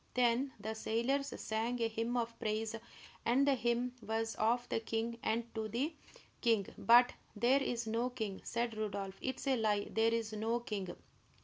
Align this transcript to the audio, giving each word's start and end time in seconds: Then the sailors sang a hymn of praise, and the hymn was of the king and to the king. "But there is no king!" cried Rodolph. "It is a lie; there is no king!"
Then 0.15 0.51
the 0.59 0.73
sailors 0.73 1.27
sang 1.39 1.79
a 1.79 1.87
hymn 1.87 2.17
of 2.17 2.39
praise, 2.39 2.75
and 3.23 3.45
the 3.45 3.53
hymn 3.53 3.93
was 4.01 4.33
of 4.33 4.67
the 4.67 4.79
king 4.79 5.19
and 5.21 5.53
to 5.53 5.67
the 5.67 5.93
king. 6.41 6.65
"But 6.75 7.13
there 7.35 7.61
is 7.61 7.85
no 7.85 8.09
king!" 8.09 8.41
cried 8.51 8.75
Rodolph. 8.75 9.19
"It 9.21 9.37
is 9.37 9.45
a 9.45 9.57
lie; 9.57 9.87
there 9.91 10.11
is 10.11 10.33
no 10.33 10.59
king!" 10.61 10.95